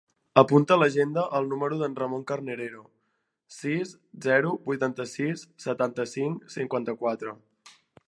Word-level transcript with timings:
Apunta 0.41 0.73
a 0.75 0.81
l'agenda 0.83 1.25
el 1.39 1.49
número 1.51 1.77
del 1.81 1.93
Ramon 1.99 2.23
Carnerero: 2.31 2.81
sis, 3.59 3.93
zero, 4.27 4.57
vuitanta-sis, 4.73 5.47
setanta-cinc, 5.69 6.53
cinquanta-quatre. 6.59 7.41